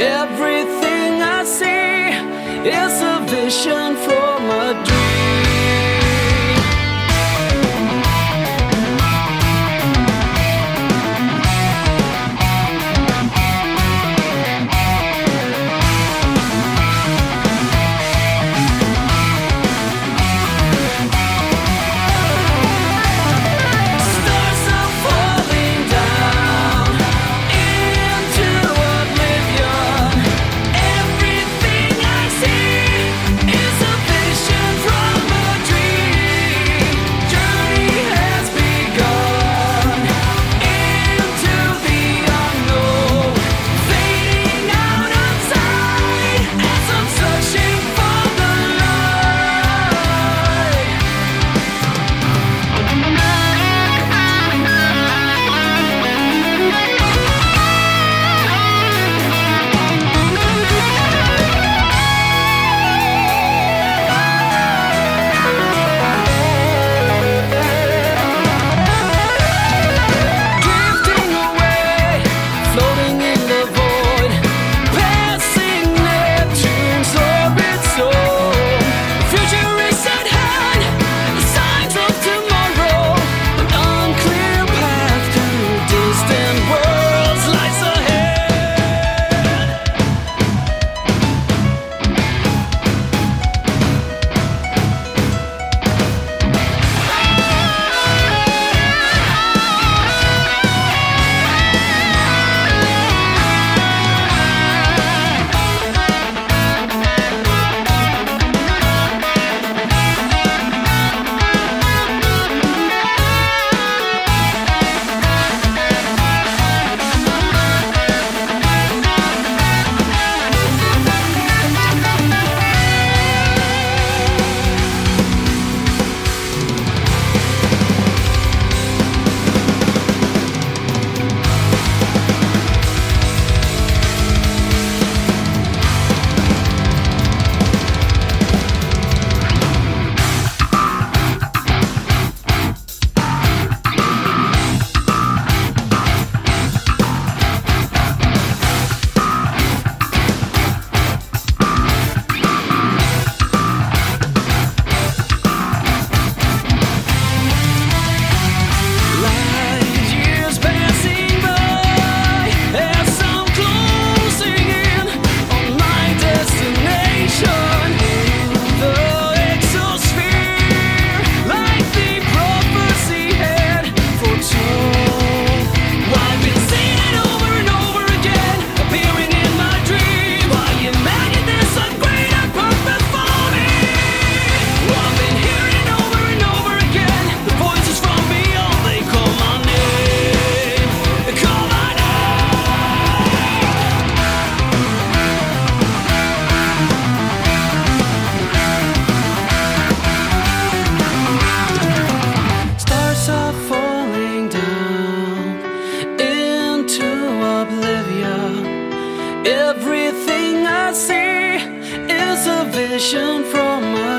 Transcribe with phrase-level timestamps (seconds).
[0.00, 5.17] Everything I see is a vision from a dream.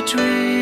[0.05, 0.58] dream.